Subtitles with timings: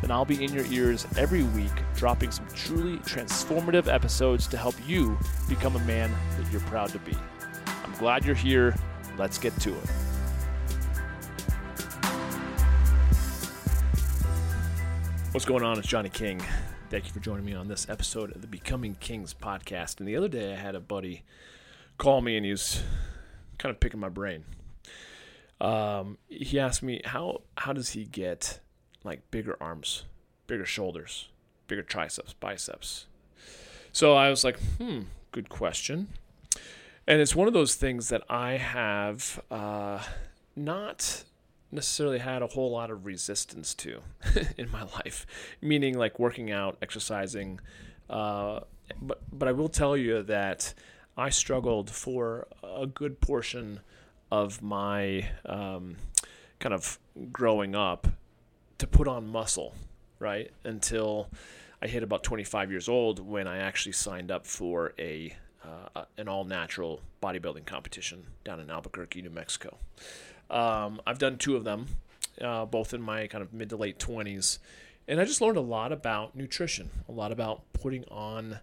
[0.00, 4.74] then I'll be in your ears every week, dropping some truly transformative episodes to help
[4.86, 7.16] you become a man that you're proud to be.
[7.84, 8.74] I'm glad you're here.
[9.16, 9.90] Let's get to it.
[15.32, 15.78] What's going on?
[15.78, 16.40] It's Johnny King.
[16.90, 19.98] Thank you for joining me on this episode of the Becoming Kings podcast.
[19.98, 21.22] And the other day, I had a buddy
[21.98, 22.82] call me and he was
[23.58, 24.44] kind of picking my brain.
[25.60, 28.60] Um, he asked me how how does he get
[29.04, 30.04] like bigger arms,
[30.46, 31.28] bigger shoulders,
[31.66, 33.06] bigger triceps, biceps.
[33.92, 36.08] So I was like, hmm, good question.
[37.06, 40.02] And it's one of those things that I have uh,
[40.54, 41.24] not
[41.70, 44.00] necessarily had a whole lot of resistance to
[44.58, 45.26] in my life,
[45.60, 47.60] meaning like working out, exercising.
[48.10, 48.60] Uh,
[49.00, 50.74] but but I will tell you that
[51.16, 53.80] I struggled for a good portion
[54.30, 55.96] of my um,
[56.58, 56.98] kind of
[57.32, 58.06] growing up
[58.78, 59.74] to put on muscle,
[60.18, 60.50] right?
[60.64, 61.28] Until
[61.82, 65.34] I hit about 25 years old when I actually signed up for a
[65.64, 69.76] uh, an all natural bodybuilding competition down in Albuquerque, New Mexico.
[70.50, 71.88] Um, I've done two of them,
[72.40, 74.58] uh, both in my kind of mid to late 20s,
[75.06, 78.60] and I just learned a lot about nutrition, a lot about putting on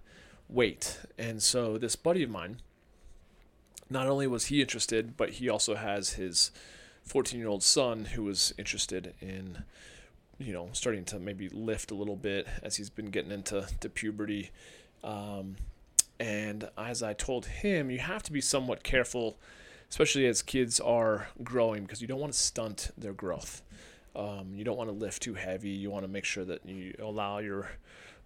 [0.48, 1.00] weight.
[1.18, 2.62] And so this buddy of mine,
[3.90, 6.52] not only was he interested, but he also has his
[7.04, 9.64] 14 year old son who was interested in
[10.38, 13.90] you know, starting to maybe lift a little bit as he's been getting into to
[13.90, 14.52] puberty.
[15.04, 15.56] Um,
[16.20, 19.38] and as I told him, you have to be somewhat careful,
[19.90, 23.62] especially as kids are growing, because you don't want to stunt their growth.
[24.16, 25.70] Um, you don't want to lift too heavy.
[25.70, 27.70] You want to make sure that you allow your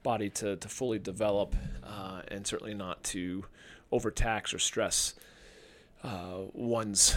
[0.03, 3.45] body to, to fully develop uh, and certainly not to
[3.91, 5.15] overtax or stress
[6.03, 7.15] uh, one's,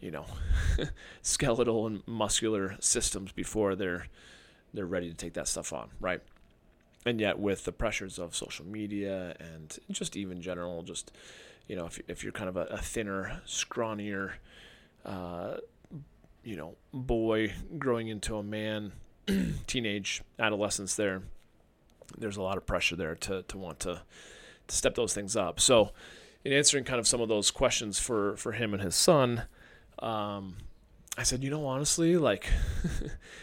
[0.00, 0.26] you know,
[1.22, 4.06] skeletal and muscular systems before they're
[4.74, 6.20] they're ready to take that stuff on, right?
[7.04, 11.12] And yet, with the pressures of social media and just even general, just
[11.68, 14.32] you know, if if you're kind of a, a thinner, scrawnier,
[15.04, 15.56] uh,
[16.44, 18.92] you know, boy growing into a man,
[19.66, 21.22] teenage adolescence, there,
[22.16, 24.02] there's a lot of pressure there to to want to
[24.68, 25.58] to step those things up.
[25.58, 25.90] So,
[26.44, 29.42] in answering kind of some of those questions for for him and his son.
[29.98, 30.56] Um,
[31.16, 32.48] I said, you know, honestly, like,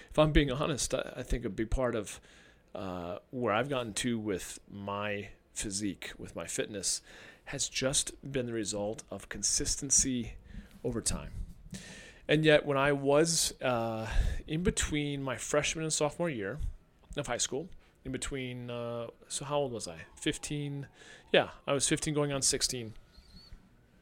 [0.10, 2.20] if I'm being honest, I, I, think a big part of
[2.74, 7.02] uh, where I've gotten to with my physique, with my fitness,
[7.46, 10.34] has just been the result of consistency
[10.84, 11.32] over time.
[12.28, 14.08] And yet, when I was uh,
[14.48, 16.60] in between my freshman and sophomore year
[17.18, 17.70] of high school,
[18.06, 19.98] in between, uh, so how old was I?
[20.16, 20.88] 15.
[21.32, 22.94] Yeah, I was 15 going on 16.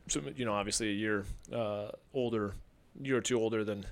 [0.10, 2.54] So, you know, obviously a year uh, older
[3.02, 3.86] year or two older than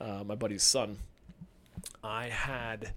[0.00, 0.98] uh, my buddy's son.
[2.02, 2.92] I had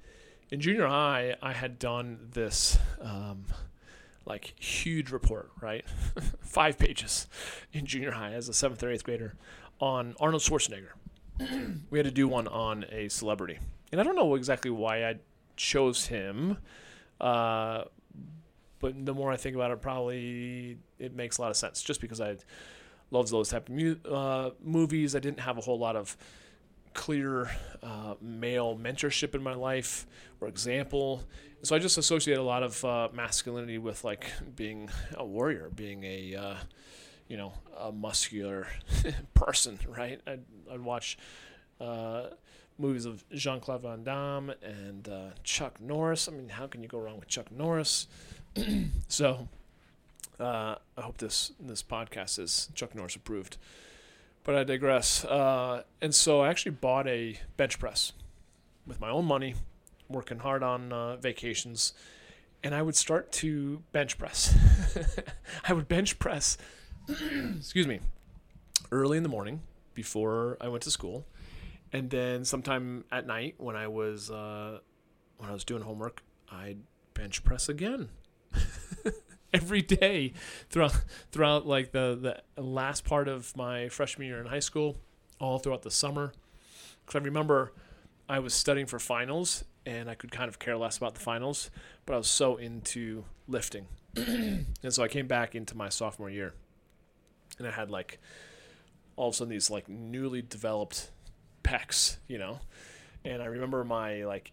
[0.52, 3.46] in junior high, I had done this um,
[4.26, 5.86] like huge report, right?
[6.42, 7.28] Five pages
[7.74, 9.36] in junior high as a seventh or eighth grader
[9.80, 10.92] on Arnold Schwarzenegger.
[11.90, 13.60] we had to do one on a celebrity,
[13.92, 15.16] and I don't know exactly why I
[15.56, 16.58] chose him.
[17.20, 17.84] Uh,
[18.80, 21.82] but the more I think about it, probably it makes a lot of sense.
[21.82, 22.36] Just because I
[23.12, 25.16] loves those type of mu- uh, movies.
[25.16, 26.18] I didn't have a whole lot of
[26.94, 27.50] clear
[27.84, 30.06] uh, male mentorship in my life
[30.40, 31.24] or example.
[31.64, 36.04] So I just associate a lot of uh, masculinity with like being a warrior, being
[36.04, 36.56] a uh,
[37.28, 38.68] you know a muscular
[39.34, 40.20] person, right?
[40.26, 41.18] I'd, I'd watch
[41.80, 42.28] uh,
[42.78, 46.28] movies of Jean Claude Van Damme and uh, Chuck Norris.
[46.28, 48.08] I mean, how can you go wrong with Chuck Norris?
[49.08, 49.48] so
[50.42, 53.58] uh, I hope this this podcast is Chuck Norris approved.
[54.44, 55.24] But I digress.
[55.24, 58.12] Uh, and so I actually bought a bench press
[58.88, 59.54] with my own money,
[60.10, 61.94] working hard on uh, vacations,
[62.64, 64.56] and I would start to bench press.
[65.64, 66.58] I would bench press,
[67.08, 68.00] excuse me,
[68.92, 69.62] early in the morning
[69.94, 71.28] before I went to school,
[71.94, 74.80] and then sometime at night when I was uh,
[75.38, 76.80] when I was doing homework, I'd
[77.14, 78.10] bench press again.
[79.54, 80.34] every day
[80.70, 84.98] throughout throughout like the the last part of my freshman year in high school,
[85.40, 86.34] all throughout the summer.
[87.06, 87.74] Because I remember
[88.30, 91.72] I was studying for finals and I could kind of care less about the finals,
[92.06, 93.88] but I was so into lifting.
[94.16, 96.54] and so I came back into my sophomore year
[97.58, 98.20] and I had like
[99.16, 101.12] all of a sudden these like newly developed
[101.64, 102.60] pecs, you know.
[103.24, 104.52] And I remember my like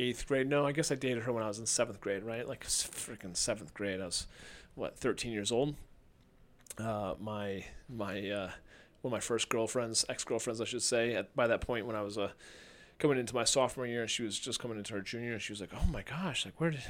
[0.00, 0.48] eighth grade.
[0.48, 2.46] No, I guess I dated her when I was in seventh grade, right?
[2.48, 4.00] Like freaking seventh grade.
[4.00, 4.26] I was
[4.74, 5.74] what 13 years old.
[6.78, 8.50] Uh, my my uh,
[9.02, 11.14] one of my first girlfriends, ex girlfriends, I should say.
[11.14, 12.30] At, by that point, when I was uh,
[12.98, 15.52] coming into my sophomore year, and she was just coming into her junior, and she
[15.52, 16.82] was like, "Oh my gosh, like where did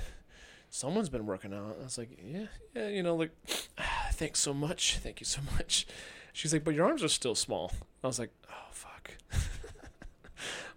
[0.69, 3.33] someone's been working out?" I was like, "Yeah, yeah, you know, like
[4.13, 5.87] thanks so much, thank you so much."
[6.33, 7.73] She's like, "But your arms are still small."
[8.05, 9.13] I was like, "Oh fuck."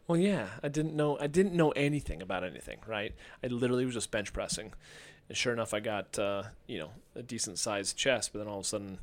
[0.08, 1.18] well, yeah, I didn't know.
[1.20, 3.14] I didn't know anything about anything, right?
[3.44, 4.74] I literally was just bench pressing,
[5.30, 8.32] and sure enough, I got uh, you know a decent sized chest.
[8.34, 9.00] But then all of a sudden,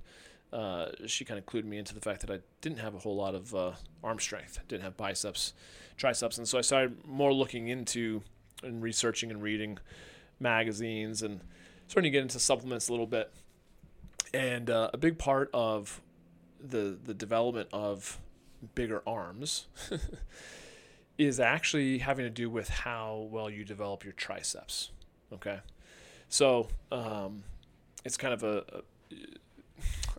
[0.52, 3.16] uh, she kind of clued me into the fact that I didn't have a whole
[3.16, 3.72] lot of uh,
[4.04, 5.54] arm strength, didn't have biceps,
[5.96, 8.22] triceps, and so I started more looking into
[8.62, 9.78] and researching and reading
[10.38, 11.40] magazines and
[11.88, 13.32] starting to get into supplements a little bit.
[14.34, 16.02] And uh, a big part of
[16.60, 18.20] the the development of
[18.74, 19.66] bigger arms
[21.20, 24.90] is actually having to do with how well you develop your triceps.
[25.32, 25.60] Okay,
[26.28, 27.44] so um,
[28.04, 29.14] it's kind of a, a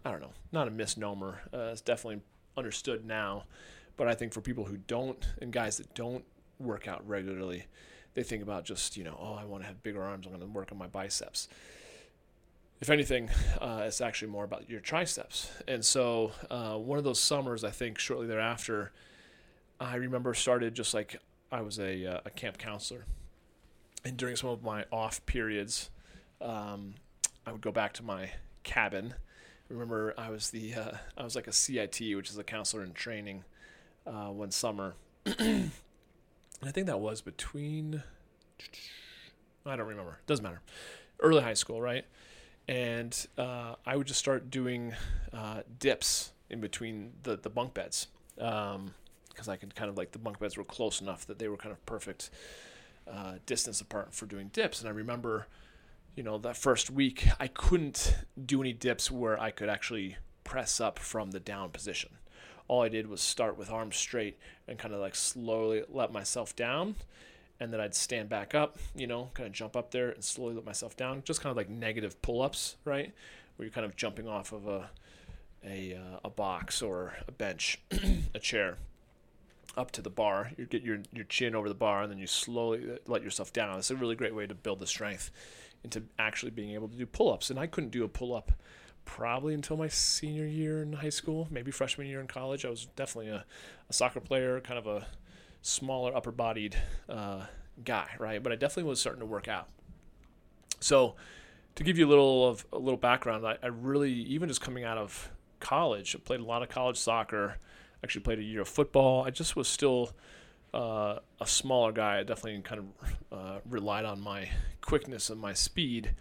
[0.05, 1.41] I don't know, not a misnomer.
[1.53, 2.21] Uh, it's definitely
[2.55, 3.45] understood now,
[3.97, 6.23] but I think for people who don't and guys that don't
[6.59, 7.65] work out regularly,
[8.13, 10.27] they think about just you know, oh, I want to have bigger arms.
[10.27, 11.47] I'm going to work on my biceps
[12.81, 15.51] if anything, uh, it's actually more about your triceps.
[15.67, 18.91] And so, uh, one of those summers, I think, shortly thereafter,
[19.81, 21.17] I remember started just like
[21.51, 23.05] I was a, uh, a camp counselor.
[24.05, 25.89] And during some of my off periods,
[26.39, 26.95] um,
[27.45, 28.31] I would go back to my
[28.63, 29.15] cabin.
[29.69, 32.93] Remember I was the uh, I was like a CIT, which is a counselor in
[32.93, 33.43] training,
[34.05, 34.95] uh, one summer.
[35.37, 35.71] and
[36.63, 38.03] I think that was between
[39.65, 40.19] I don't remember.
[40.27, 40.61] Doesn't matter.
[41.19, 42.05] Early high school, right?
[42.67, 44.93] and uh, I would just start doing
[45.33, 48.07] uh, dips in between the, the bunk beds
[49.33, 51.57] because I could kind of like the bunk beds were close enough that they were
[51.57, 52.29] kind of perfect
[53.11, 54.79] uh, distance apart for doing dips.
[54.79, 55.47] And I remember,
[56.15, 60.79] you know, that first week I couldn't do any dips where I could actually press
[60.79, 62.11] up from the down position.
[62.67, 64.37] All I did was start with arms straight
[64.67, 66.95] and kind of like slowly let myself down
[67.59, 70.55] and then I'd stand back up, you know, kind of jump up there and slowly
[70.55, 73.13] let myself down, just kind of like negative pull-ups, right?
[73.55, 74.89] Where you're kind of jumping off of a
[75.63, 77.79] a, uh, a box or a bench,
[78.33, 78.77] a chair,
[79.77, 80.51] up to the bar.
[80.57, 83.77] You get your your chin over the bar, and then you slowly let yourself down.
[83.77, 85.31] It's a really great way to build the strength
[85.83, 87.49] into actually being able to do pull-ups.
[87.49, 88.51] And I couldn't do a pull-up
[89.03, 92.65] probably until my senior year in high school, maybe freshman year in college.
[92.65, 93.45] I was definitely a,
[93.89, 95.07] a soccer player, kind of a
[95.63, 96.75] smaller upper bodied
[97.09, 97.45] uh,
[97.83, 98.43] guy, right?
[98.43, 99.69] But I definitely was starting to work out.
[100.79, 101.15] So
[101.75, 104.83] to give you a little of a little background, I, I really even just coming
[104.83, 107.57] out of college, I played a lot of college soccer.
[108.03, 109.23] Actually played a year of football.
[109.23, 110.11] I just was still
[110.73, 112.19] uh, a smaller guy.
[112.19, 114.49] I definitely kind of uh, relied on my
[114.81, 116.15] quickness and my speed,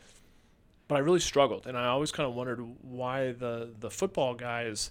[0.89, 4.91] but I really struggled, and I always kind of wondered why the the football guys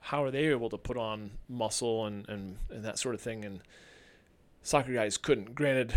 [0.00, 3.44] how are they able to put on muscle and, and, and that sort of thing?
[3.44, 3.60] And
[4.62, 5.54] soccer guys couldn't.
[5.54, 5.92] Granted,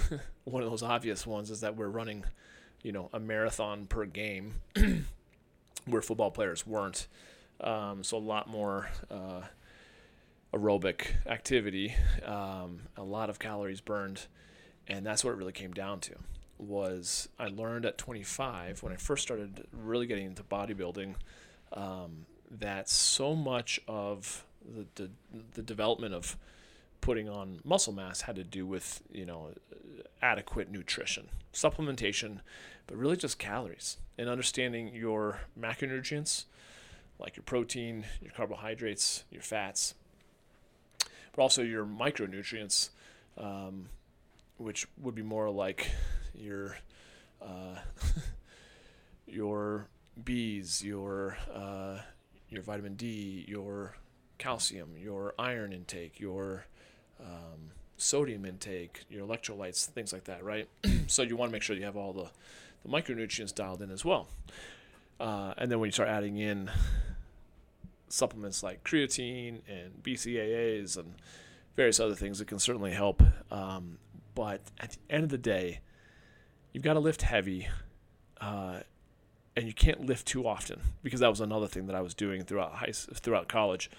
[0.44, 2.24] one of those obvious ones is that we're running,
[2.82, 4.60] you know, a marathon per game,
[5.86, 7.06] where football players weren't.
[7.60, 9.42] Um, so a lot more uh,
[10.52, 11.94] aerobic activity,
[12.24, 14.26] um, a lot of calories burned,
[14.86, 16.14] and that's what it really came down to.
[16.58, 21.14] Was I learned at 25 when I first started really getting into bodybuilding.
[21.72, 25.10] Um, that so much of the, the,
[25.54, 26.36] the development of
[27.00, 29.50] putting on muscle mass had to do with you know
[30.22, 32.40] adequate nutrition supplementation
[32.86, 36.44] but really just calories and understanding your macronutrients
[37.18, 39.94] like your protein your carbohydrates your fats
[41.32, 42.90] but also your micronutrients
[43.38, 43.88] um,
[44.58, 45.90] which would be more like
[46.34, 46.76] your
[47.42, 47.78] uh,
[49.26, 49.88] your
[50.22, 51.98] B's, your uh,
[52.48, 53.96] your vitamin D, your
[54.38, 56.64] calcium, your iron intake, your
[57.20, 60.68] um, sodium intake, your electrolytes, things like that, right?
[61.06, 62.30] so you want to make sure you have all the,
[62.82, 64.28] the micronutrients dialed in as well.
[65.18, 66.70] Uh, and then when you start adding in
[68.08, 71.14] supplements like creatine and BCAAs and
[71.74, 73.22] various other things, it can certainly help.
[73.50, 73.98] Um,
[74.34, 75.80] but at the end of the day,
[76.72, 77.68] you've got to lift heavy.
[78.40, 78.80] Uh,
[79.56, 82.44] and you can't lift too often because that was another thing that I was doing
[82.44, 83.90] throughout high throughout college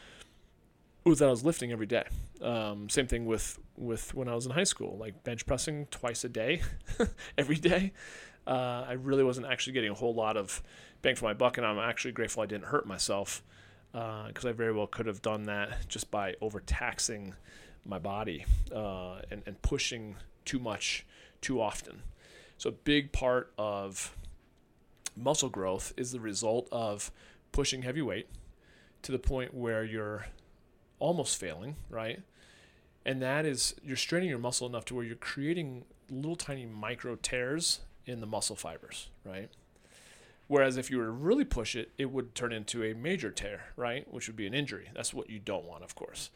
[1.04, 2.04] was that I was lifting every day.
[2.42, 6.24] Um, same thing with with when I was in high school, like bench pressing twice
[6.24, 6.62] a day,
[7.38, 7.94] every day.
[8.48, 10.64] Uh, I really wasn't actually getting a whole lot of
[11.02, 13.44] bang for my buck, and I'm actually grateful I didn't hurt myself
[13.92, 17.34] because uh, I very well could have done that just by overtaxing
[17.86, 21.06] my body uh, and, and pushing too much
[21.42, 22.04] too often.
[22.58, 24.16] So, a big part of
[25.16, 27.12] muscle growth is the result of
[27.52, 28.28] pushing heavy weight
[29.02, 30.28] to the point where you're
[31.00, 32.22] almost failing, right?
[33.06, 37.16] And that is you're straining your muscle enough to where you're creating little tiny micro
[37.16, 39.50] tears in the muscle fibers, right?
[40.48, 43.66] Whereas if you were to really push it, it would turn into a major tear,
[43.76, 44.12] right?
[44.12, 44.90] Which would be an injury.
[44.96, 46.30] That's what you don't want, of course.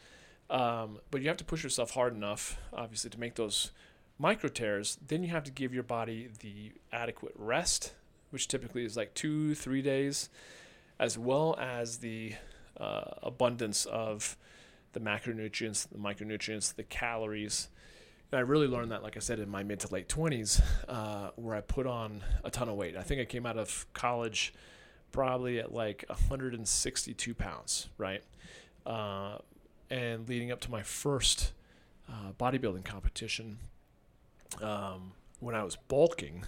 [0.49, 3.71] Um, but you have to push yourself hard enough, obviously, to make those
[4.19, 4.97] micro tears.
[5.07, 7.93] Then you have to give your body the adequate rest,
[8.31, 10.29] which typically is like two, three days,
[10.99, 12.35] as well as the
[12.77, 14.35] uh, abundance of
[14.91, 17.69] the macronutrients, the micronutrients, the calories.
[18.31, 21.31] And I really learned that, like I said, in my mid to late 20s, uh,
[21.35, 22.95] where I put on a ton of weight.
[22.95, 24.53] I think I came out of college
[25.11, 28.23] probably at like 162 pounds, right?
[28.85, 29.38] Uh,
[29.89, 31.51] and leading up to my first
[32.09, 33.59] uh, bodybuilding competition,
[34.61, 35.11] um,
[35.41, 36.45] when I was bulking,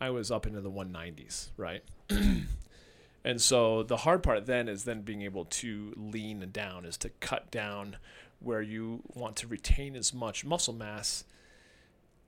[0.00, 1.82] I was up into the 190s, right?
[3.24, 7.08] and so the hard part then is then being able to lean down, is to
[7.20, 7.96] cut down
[8.40, 11.24] where you want to retain as much muscle mass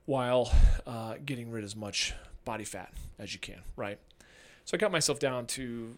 [0.07, 0.52] while
[0.87, 2.14] uh, getting rid of as much
[2.45, 3.99] body fat as you can, right?
[4.64, 5.97] So I got myself down to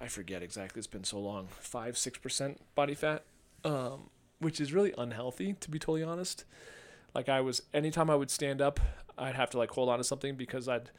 [0.00, 0.80] I forget exactly.
[0.80, 1.48] It's been so long.
[1.60, 3.24] Five, six percent body fat,
[3.64, 6.44] um, which is really unhealthy, to be totally honest.
[7.14, 8.80] Like I was, anytime I would stand up,
[9.16, 10.90] I'd have to like hold on to something because I'd,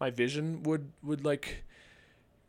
[0.00, 1.64] my vision would would like,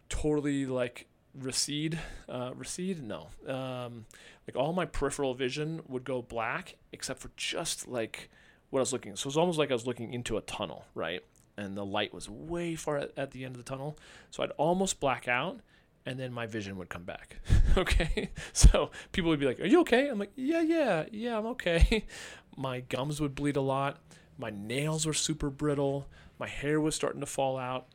[0.08, 2.00] totally like recede.
[2.28, 3.04] Uh, recede?
[3.04, 3.28] No.
[3.48, 4.06] Um,
[4.48, 8.30] like all my peripheral vision would go black except for just like
[8.70, 9.16] what I was looking.
[9.16, 11.24] So it was almost like I was looking into a tunnel, right?
[11.58, 13.98] And the light was way far at, at the end of the tunnel,
[14.30, 15.60] so I'd almost black out
[16.08, 17.38] and then my vision would come back.
[17.78, 18.30] okay?
[18.54, 20.08] So people would be like, Are you okay?
[20.08, 22.06] I'm like, Yeah, yeah, yeah, I'm okay.
[22.58, 24.00] my gums would bleed a lot.
[24.38, 26.08] My nails were super brittle.
[26.40, 27.88] My hair was starting to fall out.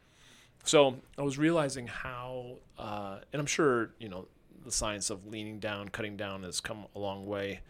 [0.64, 4.26] So I was realizing how, uh, and I'm sure, you know,
[4.64, 7.60] the science of leaning down, cutting down has come a long way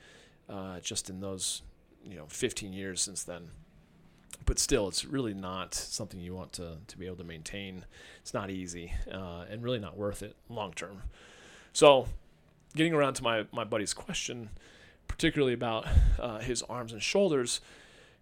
[0.48, 1.62] uh, just in those,
[2.04, 3.48] you know, 15 years since then
[4.46, 7.84] but still, it's really not something you want to, to be able to maintain.
[8.20, 11.02] It's not easy uh, and really not worth it long term.
[11.72, 12.08] So,
[12.74, 14.50] getting around to my, my buddy's question,
[15.08, 15.86] particularly about
[16.18, 17.60] uh, his arms and shoulders,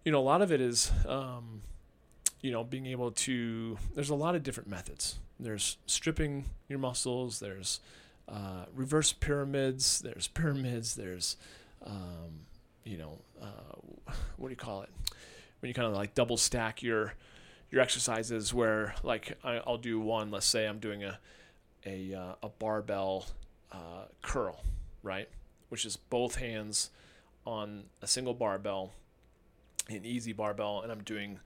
[0.05, 1.61] you know, a lot of it is, um,
[2.41, 5.19] you know, being able to, there's a lot of different methods.
[5.39, 7.79] There's stripping your muscles, there's
[8.27, 11.37] uh, reverse pyramids, there's pyramids, there's,
[11.85, 12.45] um,
[12.83, 14.89] you know, uh, what do you call it?
[15.61, 17.13] when you kind of like double stack your
[17.69, 21.19] your exercises where like I, will do one let's say i'm doing a
[21.85, 23.27] a, uh, a barbell
[23.71, 24.61] uh, curl
[25.01, 25.29] right
[25.69, 26.89] which is both hands
[27.45, 28.91] on a single barbell
[29.89, 31.39] an EZ barbell and i'm doing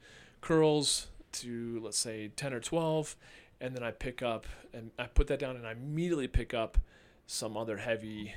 [0.46, 3.16] curls to let's say 10 or 12
[3.60, 6.78] and then i pick up and i put that down and i immediately pick up
[7.28, 8.34] some other heavy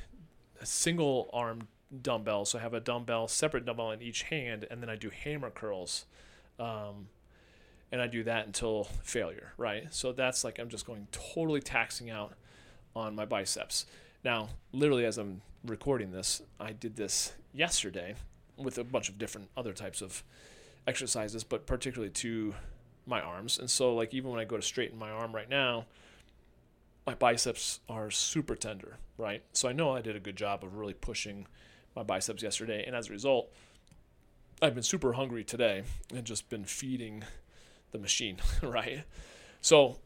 [0.65, 1.69] single arm
[2.03, 2.45] dumbbell.
[2.45, 5.51] So I have a dumbbell, separate dumbbell in each hand, and then I do hammer
[5.51, 6.07] curls.
[6.59, 7.09] Um,
[7.91, 9.87] and I do that until failure, right?
[9.91, 12.35] So that's like I'm just going totally taxing out
[12.95, 13.87] on my biceps.
[14.25, 18.15] Now, literally, as I'm recording this, I did this yesterday
[18.57, 20.23] with a bunch of different other types of
[20.89, 22.55] exercises, but particularly to
[23.07, 23.59] my arms.
[23.59, 25.85] And so, like, even when I go to straighten my arm right now,
[27.07, 29.43] my biceps are super tender, right?
[29.53, 31.47] So I know I did a good job of really pushing
[31.95, 33.53] my biceps yesterday, and as a result,
[34.61, 37.23] I've been super hungry today and just been feeding
[37.93, 39.05] the machine, right?
[39.61, 39.99] So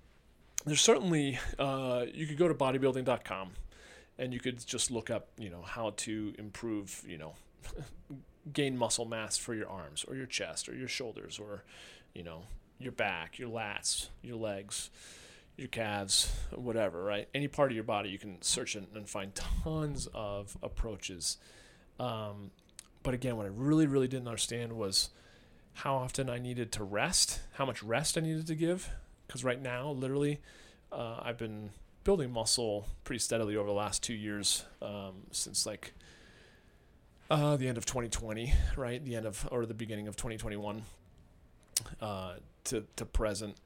[0.66, 3.50] there's certainly uh, you could go to bodybuilding.com
[4.18, 7.34] and you could just look up, you know, how to improve, you know,
[8.52, 11.64] gain muscle mass for your arms or your chest or your shoulders or,
[12.14, 12.44] you know,
[12.78, 14.90] your back, your lats, your legs
[15.56, 17.28] your calves, whatever, right?
[17.34, 21.38] Any part of your body, you can search and, find tons of approaches.
[21.98, 22.50] Um,
[23.02, 25.10] but again, what I really, really didn't understand was
[25.72, 28.90] how often I needed to rest, how much rest I needed to give.
[29.26, 30.40] Because right now, literally,
[30.92, 31.70] uh, I've been
[32.04, 35.94] building muscle pretty steadily over the last two years, um, since like
[37.30, 39.04] uh, the end of 2020, right?
[39.04, 40.82] The end of or the beginning of 2021
[42.00, 43.56] uh, to to present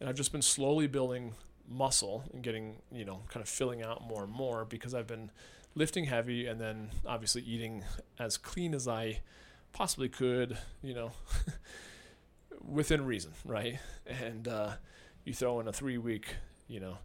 [0.00, 1.34] and I've just been slowly building
[1.68, 5.30] muscle and getting you know kind of filling out more and more because I've been
[5.74, 7.84] lifting heavy and then obviously eating
[8.18, 9.20] as clean as I
[9.72, 11.12] possibly could, you know,
[12.66, 13.78] within reason, right?
[14.06, 14.72] And uh,
[15.24, 16.34] you throw in a three week,
[16.66, 16.98] you know,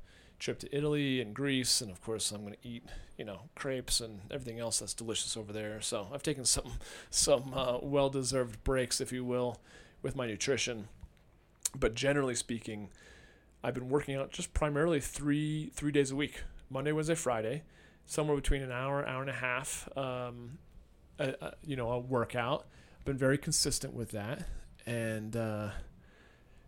[0.44, 2.84] trip to Italy and Greece, and of course I'm going to eat,
[3.18, 5.80] you know, crepes and everything else that's delicious over there.
[5.80, 6.74] So I've taken some
[7.10, 9.62] some uh, well-deserved breaks, if you will,
[10.02, 10.90] with my nutrition.
[11.74, 12.90] But generally speaking,
[13.64, 17.64] I've been working out just primarily three three days a week: Monday, Wednesday, Friday,
[18.06, 19.88] somewhere between an hour, hour and a half.
[19.98, 20.58] Um,
[21.20, 22.66] a, a, you know, a workout.
[23.00, 24.46] I've been very consistent with that,
[24.86, 25.70] and uh,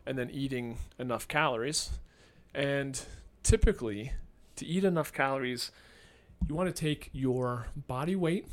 [0.06, 1.90] and then eating enough calories.
[2.54, 3.02] And
[3.46, 4.12] typically,
[4.56, 5.72] to eat enough calories,
[6.50, 8.48] you want to take your body weight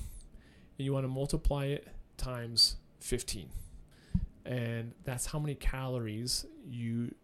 [0.79, 3.49] and you want to multiply it times 15.
[4.45, 7.15] And that's how many calories you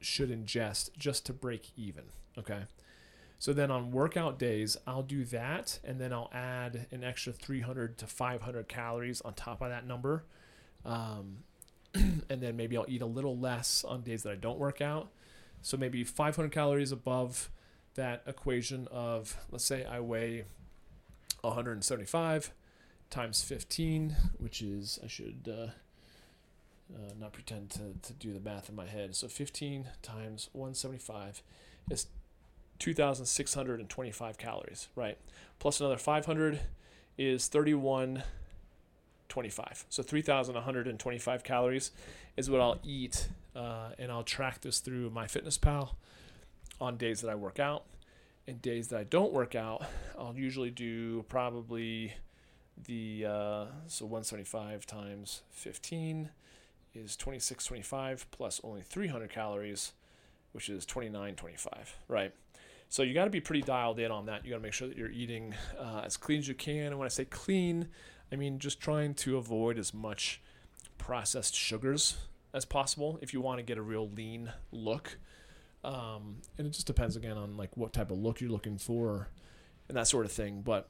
[0.00, 2.04] should ingest just to break even.
[2.38, 2.62] Okay.
[3.38, 7.98] So then on workout days, I'll do that and then I'll add an extra 300
[7.98, 10.24] to 500 calories on top of that number.
[10.86, 11.38] Um,
[11.94, 15.10] and then maybe I'll eat a little less on days that I don't work out.
[15.62, 17.50] So maybe 500 calories above
[17.94, 20.44] that equation of, let's say I weigh
[21.40, 22.52] 175
[23.10, 25.70] times 15, which is, I should uh,
[26.94, 29.16] uh, not pretend to, to do the math in my head.
[29.16, 31.42] So 15 times 175
[31.90, 32.06] is
[32.78, 35.18] 2,625 calories, right?
[35.58, 36.60] Plus another 500
[37.18, 39.86] is 3125.
[39.88, 41.90] So 3,125 calories
[42.36, 45.94] is what I'll eat, uh, and I'll track this through MyFitnessPal
[46.80, 47.84] on days that I work out.
[48.46, 49.84] And days that I don't work out,
[50.16, 52.12] I'll usually do probably
[52.84, 56.30] the uh, so 175 times 15
[56.94, 59.92] is 2625 plus only 300 calories,
[60.52, 62.32] which is 2925, right?
[62.88, 64.44] So you got to be pretty dialed in on that.
[64.44, 66.86] You got to make sure that you're eating uh, as clean as you can.
[66.86, 67.88] And when I say clean,
[68.30, 70.40] I mean just trying to avoid as much
[70.98, 72.16] processed sugars
[72.56, 75.18] as possible if you want to get a real lean look.
[75.84, 79.28] Um, and it just depends again on like what type of look you're looking for
[79.88, 80.62] and that sort of thing.
[80.62, 80.88] But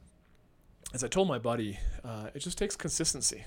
[0.95, 3.45] as I told my buddy, uh, it just takes consistency.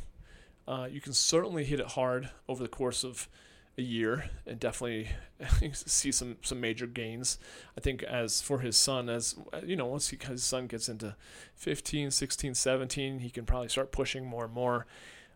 [0.67, 3.29] Uh, you can certainly hit it hard over the course of
[3.77, 5.09] a year and definitely
[5.73, 7.39] see some some major gains.
[7.77, 11.15] I think as for his son, as you know, once he, his son gets into
[11.55, 14.85] 15, 16, 17, he can probably start pushing more and more.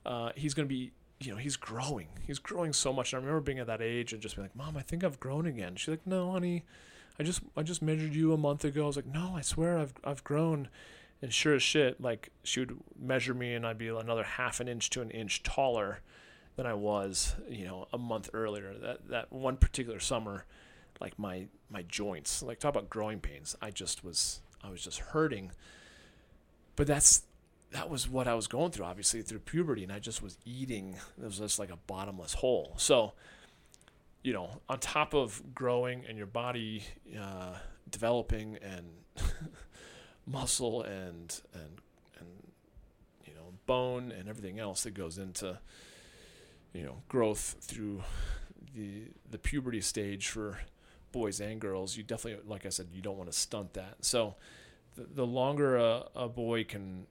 [0.05, 0.91] Uh, he's going to be,
[1.25, 2.07] you know, he's growing.
[2.25, 3.13] He's growing so much.
[3.13, 5.19] And I remember being at that age and just being like, "Mom, I think I've
[5.19, 6.63] grown again." She's like, "No, honey,
[7.19, 9.77] I just I just measured you a month ago." I was like, "No, I swear
[9.77, 10.69] I've I've grown."
[11.21, 14.67] And sure as shit, like she would measure me and I'd be another half an
[14.67, 16.01] inch to an inch taller
[16.55, 18.73] than I was, you know, a month earlier.
[18.73, 20.45] That that one particular summer,
[20.99, 23.55] like my my joints, like talk about growing pains.
[23.61, 25.51] I just was I was just hurting.
[26.75, 27.23] But that's
[27.73, 30.95] that was what I was going through, obviously through puberty, and I just was eating.
[31.19, 32.75] It was just like a bottomless hole.
[32.77, 33.13] So,
[34.23, 36.83] you know, on top of growing and your body
[37.19, 37.55] uh,
[37.89, 38.85] developing and
[40.27, 41.81] muscle and and
[42.19, 42.27] and
[43.25, 45.57] you know bone and everything else that goes into
[46.73, 48.01] you know growth through
[48.73, 50.59] the the puberty stage for
[51.11, 54.35] boys and girls you definitely like i said you don't want to stunt that so
[54.95, 57.05] the, the longer a, a boy can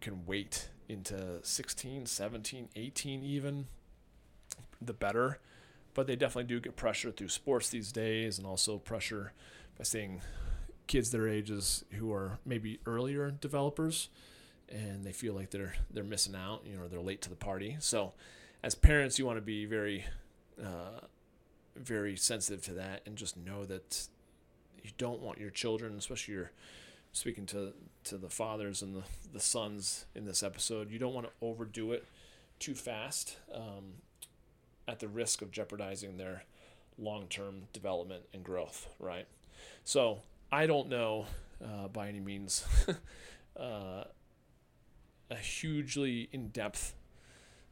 [0.00, 3.66] can wait into 16 17 18 even
[4.80, 5.38] the better.
[5.92, 9.32] But they definitely do get pressure through sports these days and also pressure
[9.76, 10.22] by seeing
[10.86, 14.08] kids their ages who are maybe earlier developers
[14.68, 17.76] and they feel like they're they're missing out you know they're late to the party.
[17.80, 18.12] So
[18.62, 20.04] as parents, you want to be very,
[20.62, 21.00] uh,
[21.76, 24.06] very sensitive to that, and just know that
[24.82, 26.50] you don't want your children, especially your
[27.12, 27.72] speaking to
[28.04, 31.92] to the fathers and the the sons in this episode, you don't want to overdo
[31.92, 32.04] it
[32.58, 33.94] too fast, um,
[34.86, 36.44] at the risk of jeopardizing their
[36.98, 38.88] long term development and growth.
[38.98, 39.26] Right.
[39.84, 40.20] So
[40.52, 41.26] I don't know
[41.64, 42.64] uh, by any means.
[43.58, 44.04] uh,
[45.30, 46.94] a hugely in depth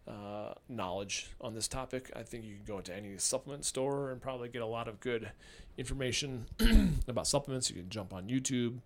[0.06, 2.10] uh, knowledge on this topic.
[2.14, 5.00] I think you can go into any supplement store and probably get a lot of
[5.00, 5.30] good
[5.76, 6.46] information
[7.08, 7.68] about supplements.
[7.68, 8.78] You can jump on YouTube,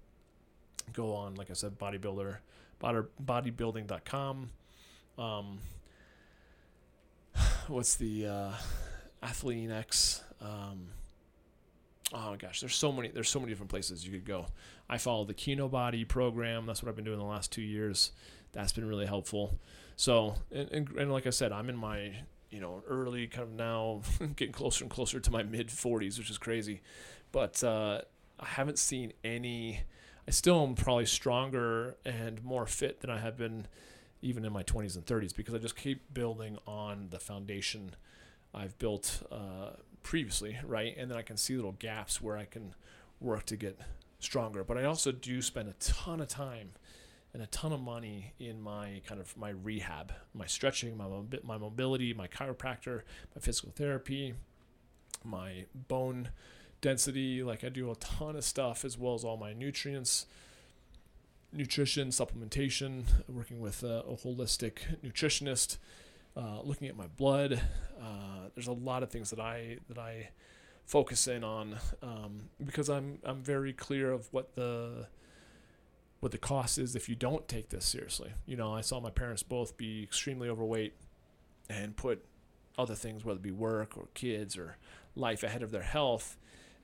[0.92, 2.36] go on, like I said, bodybuilder,
[2.82, 4.50] bodybuilding.com.
[5.18, 5.58] Um,
[7.68, 8.52] what's the uh,
[9.22, 10.22] Athlean X?
[10.40, 10.88] Um,
[12.12, 13.08] oh gosh, there's so many.
[13.08, 14.46] There's so many different places you could go.
[14.88, 16.66] I follow the Kinobody program.
[16.66, 18.12] That's what I've been doing the last two years.
[18.52, 19.58] That's been really helpful.
[19.96, 22.12] So, and, and, and like I said, I'm in my
[22.50, 24.02] you know early kind of now
[24.36, 26.82] getting closer and closer to my mid 40s, which is crazy.
[27.30, 28.02] But uh,
[28.38, 29.80] I haven't seen any.
[30.32, 33.66] Still am probably stronger and more fit than I have been
[34.22, 37.94] even in my 20s and 30s because I just keep building on the foundation
[38.54, 40.94] I've built uh, previously, right?
[40.96, 42.74] And then I can see little gaps where I can
[43.20, 43.78] work to get
[44.20, 44.64] stronger.
[44.64, 46.70] But I also do spend a ton of time
[47.34, 51.08] and a ton of money in my kind of my rehab, my stretching, my
[51.42, 53.02] my mobility, my chiropractor,
[53.34, 54.32] my physical therapy,
[55.24, 56.30] my bone
[56.82, 57.42] density.
[57.42, 60.26] Like I do a ton of stuff as well as all my nutrients,
[61.50, 65.78] nutrition, supplementation, working with a, a holistic nutritionist,
[66.36, 67.62] uh, looking at my blood.
[67.98, 70.28] Uh, there's a lot of things that I that I
[70.84, 75.06] focus in on um, because I'm I'm very clear of what the
[76.20, 78.32] what the cost is if you don't take this seriously.
[78.46, 80.94] You know, I saw my parents both be extremely overweight
[81.68, 82.24] and put
[82.78, 84.76] other things, whether it be work or kids or
[85.16, 86.36] life, ahead of their health.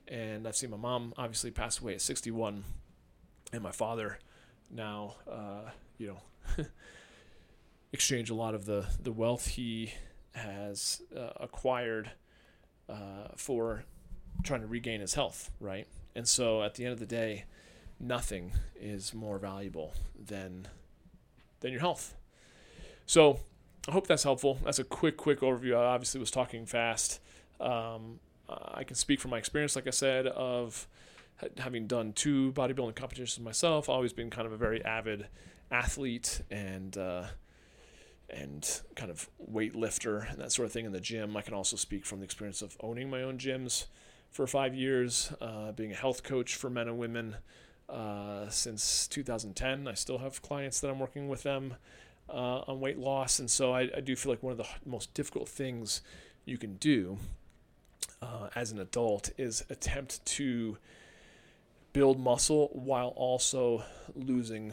[0.09, 2.65] And I've seen my mom obviously pass away at 61,
[3.53, 4.19] and my father
[4.71, 6.65] now, uh, you know,
[7.93, 9.93] exchange a lot of the the wealth he
[10.35, 12.11] has uh, acquired
[12.89, 13.85] uh, for
[14.43, 15.87] trying to regain his health, right?
[16.15, 17.45] And so at the end of the day,
[18.01, 20.69] nothing is more valuable than
[21.61, 22.15] than your health.
[23.07, 23.41] So
[23.89, 24.59] I hope that's helpful.
[24.65, 25.77] That's a quick, quick overview.
[25.77, 27.21] I obviously was talking fast.
[27.61, 30.87] Um, I can speak from my experience, like I said, of
[31.59, 33.89] having done two bodybuilding competitions myself.
[33.89, 35.27] Always been kind of a very avid
[35.71, 37.25] athlete and uh,
[38.31, 41.37] and kind of weightlifter and that sort of thing in the gym.
[41.37, 43.87] I can also speak from the experience of owning my own gyms
[44.31, 47.37] for five years, uh, being a health coach for men and women
[47.89, 49.89] uh, since 2010.
[49.89, 51.77] I still have clients that I'm working with them
[52.29, 55.15] uh, on weight loss, and so I, I, do feel like one of the most
[55.15, 56.03] difficult things
[56.45, 57.17] you can do
[58.23, 60.79] uh, as an adult is attempt to
[61.93, 63.83] build muscle while also
[64.15, 64.73] losing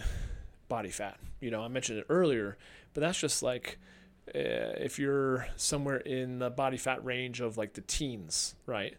[0.68, 1.20] body fat.
[1.40, 2.58] You know, I mentioned it earlier,
[2.94, 3.78] but that's just like
[4.30, 8.96] uh, if you're somewhere in the body fat range of like the teens, right?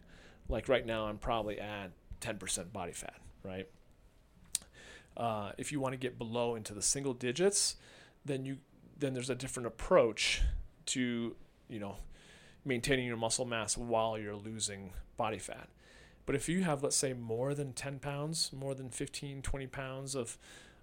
[0.49, 3.67] Like right now, I'm probably at 10% body fat, right?
[5.15, 7.75] Uh, if you want to get below into the single digits,
[8.25, 8.57] then you
[8.99, 10.41] then there's a different approach
[10.85, 11.35] to
[11.69, 11.97] you know
[12.67, 15.69] maintaining your muscle mass while you're losing body fat.
[16.25, 20.15] But if you have let's say more than 10 pounds, more than 15, 20 pounds
[20.15, 20.37] of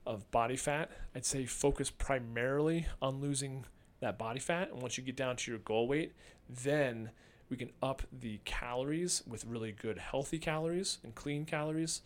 [0.06, 3.64] of body fat, I'd say focus primarily on losing
[4.00, 4.70] that body fat.
[4.70, 6.12] And once you get down to your goal weight,
[6.48, 7.10] then
[7.48, 12.02] we can up the calories with really good healthy calories and clean calories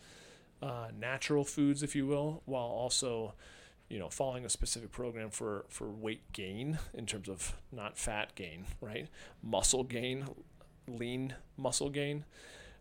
[0.63, 3.35] uh, natural foods, if you will, while also,
[3.89, 8.35] you know, following a specific program for for weight gain in terms of not fat
[8.35, 9.09] gain, right?
[9.43, 10.29] Muscle gain,
[10.87, 12.25] lean muscle gain,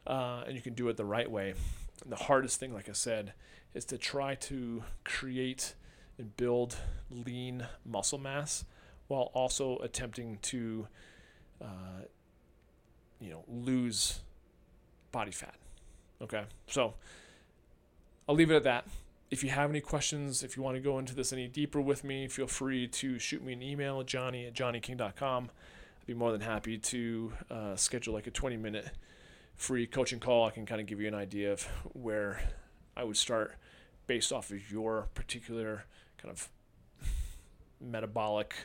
[0.05, 1.53] uh, and you can do it the right way.
[2.03, 3.33] And the hardest thing, like I said,
[3.73, 5.75] is to try to create
[6.17, 6.77] and build
[7.09, 8.65] lean muscle mass
[9.07, 10.87] while also attempting to,
[11.61, 12.01] uh,
[13.19, 14.19] you know, lose
[15.11, 15.55] body fat.
[16.21, 16.95] Okay, so
[18.27, 18.87] I'll leave it at that.
[19.29, 22.05] If you have any questions, if you want to go into this any deeper with
[22.05, 25.49] me, feel free to shoot me an email, johnny at johnnyking.com.
[25.99, 28.89] I'd be more than happy to uh, schedule like a 20 minute
[29.55, 30.45] free coaching call.
[30.45, 32.41] I can kind of give you an idea of where
[32.95, 33.55] I would start
[34.05, 35.83] based off of your particular
[36.17, 36.47] kind of
[37.81, 38.55] metabolic,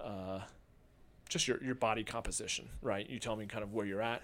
[0.00, 0.40] uh,
[1.28, 3.10] just your, your body composition, right?
[3.10, 4.22] You tell me kind of where you're at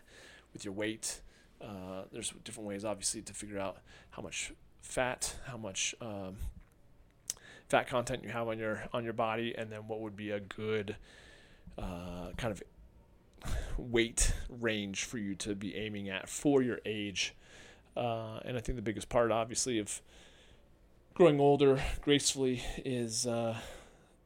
[0.52, 1.20] with your weight.
[1.60, 3.78] Uh, there's different ways, obviously, to figure out
[4.10, 6.36] how much fat, how much um,
[7.68, 10.40] fat content you have on your on your body, and then what would be a
[10.40, 10.96] good
[11.78, 12.62] uh, kind of
[13.78, 17.34] weight range for you to be aiming at for your age.
[17.96, 20.00] Uh, and I think the biggest part, obviously, of
[21.14, 23.56] growing older gracefully is uh,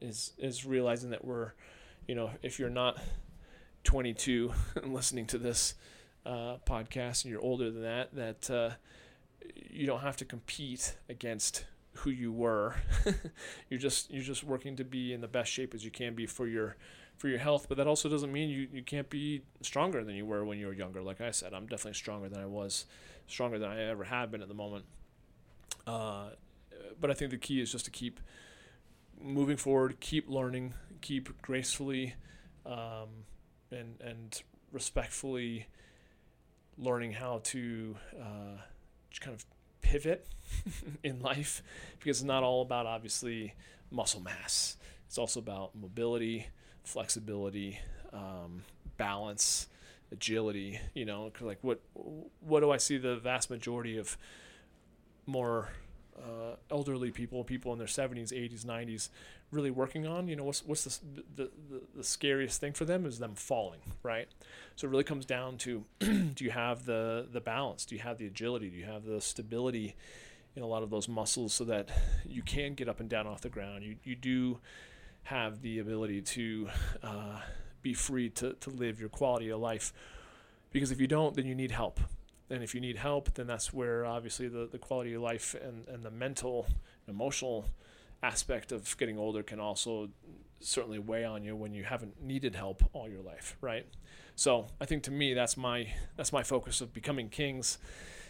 [0.01, 1.53] is is realizing that we're,
[2.07, 2.99] you know, if you're not
[3.85, 5.75] 22 and listening to this
[6.25, 8.71] uh, podcast and you're older than that, that uh,
[9.71, 11.65] you don't have to compete against
[11.97, 12.77] who you were.
[13.71, 16.27] you're just you're just working to be in the best shape as you can be
[16.27, 16.77] for your
[17.17, 17.67] for your health.
[17.69, 20.67] But that also doesn't mean you, you can't be stronger than you were when you
[20.67, 21.03] were younger.
[21.03, 22.87] Like I said, I'm definitely stronger than I was,
[23.27, 24.85] stronger than I ever have been at the moment.
[25.87, 26.31] Uh,
[27.01, 28.21] but I think the key is just to keep
[29.21, 32.15] moving forward, keep learning, keep gracefully
[32.65, 33.25] um,
[33.71, 35.67] and and respectfully
[36.79, 37.97] learning how to.
[38.21, 38.61] Uh,
[39.21, 39.45] kind of
[39.81, 40.27] pivot
[41.03, 41.63] in life
[41.99, 43.55] because it's not all about obviously
[43.91, 44.77] muscle mass.
[45.07, 46.49] It's also about mobility,
[46.85, 47.79] flexibility,
[48.13, 48.65] um,
[48.97, 49.69] balance,
[50.13, 50.81] agility.
[50.95, 51.81] You know, like what
[52.41, 54.17] what do I see the vast majority of
[55.27, 55.71] more
[56.19, 59.09] uh, elderly people, people in their 70s, 80s, 90s,
[59.51, 60.29] really working on.
[60.29, 63.81] You know, what's what's the, the the, the scariest thing for them is them falling,
[64.03, 64.29] right?
[64.77, 67.85] So it really comes down to do you have the the balance?
[67.85, 68.71] Do you have the agility?
[68.71, 69.95] Do you have the stability
[70.55, 71.91] in a lot of those muscles so that
[72.25, 73.85] you can get up and down off the ground?
[73.85, 74.59] You you do
[75.25, 76.69] have the ability to
[77.03, 77.41] uh,
[77.83, 79.93] be free to, to live your quality of life.
[80.73, 82.01] Because if you don't, then you need help.
[82.49, 85.87] And if you need help, then that's where obviously the, the quality of life and,
[85.89, 86.67] and the mental,
[87.09, 87.67] emotional
[88.23, 90.09] aspect of getting older can also
[90.61, 93.87] certainly weigh on you when you haven't needed help all your life, right?
[94.37, 97.79] So I think to me that's my that's my focus of becoming kings,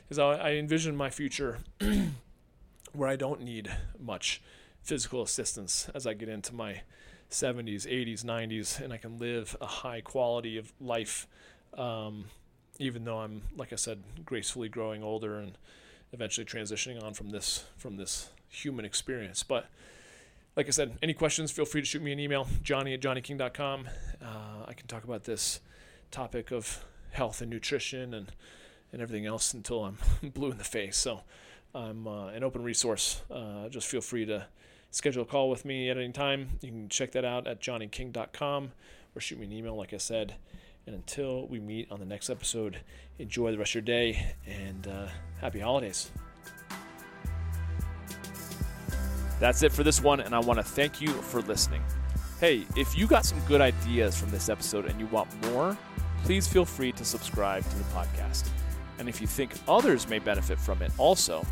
[0.08, 1.58] is I, I envision my future
[2.92, 4.40] where I don't need much
[4.82, 6.82] physical assistance as I get into my
[7.30, 11.26] 70s, 80s, 90s, and I can live a high quality of life,
[11.76, 12.26] um,
[12.78, 15.56] even though I'm, like I said, gracefully growing older and
[16.12, 19.42] eventually transitioning on from this from this human experience.
[19.42, 19.66] But
[20.56, 23.88] like I said, any questions, feel free to shoot me an email, johnny at johnnyking.com.
[24.22, 25.60] Uh, I can talk about this
[26.10, 28.32] topic of health and nutrition and,
[28.92, 29.98] and everything else until I'm
[30.34, 30.96] blue in the face.
[30.96, 31.22] So
[31.74, 33.22] I'm uh, an open resource.
[33.30, 34.46] Uh, just feel free to
[34.90, 36.58] schedule a call with me at any time.
[36.62, 38.72] You can check that out at johnnyking.com
[39.14, 40.36] or shoot me an email, like I said.
[40.86, 42.78] And until we meet on the next episode,
[43.18, 45.08] enjoy the rest of your day and uh,
[45.40, 46.12] happy holidays.
[49.40, 51.82] That's it for this one, and I want to thank you for listening.
[52.38, 55.76] Hey, if you got some good ideas from this episode and you want more,
[56.22, 58.48] please feel free to subscribe to the podcast.
[58.98, 61.44] And if you think others may benefit from it also,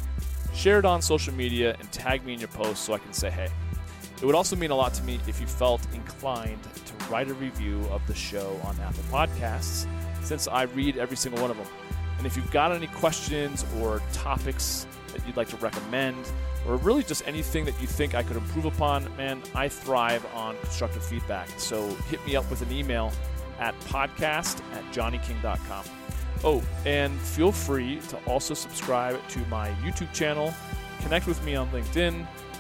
[0.55, 3.31] share it on social media and tag me in your post so I can say
[3.31, 3.49] hey.
[4.25, 7.35] It would also mean a lot to me if you felt inclined to write a
[7.35, 9.87] review of the show on Apple Podcasts,
[10.23, 11.67] since I read every single one of them.
[12.17, 16.17] And if you've got any questions or topics that you'd like to recommend,
[16.67, 20.57] or really just anything that you think I could improve upon, man, I thrive on
[20.63, 21.51] constructive feedback.
[21.59, 23.13] So hit me up with an email
[23.59, 25.85] at podcast at johnnyking.com.
[26.43, 30.55] Oh, and feel free to also subscribe to my YouTube channel,
[31.03, 32.27] connect with me on LinkedIn,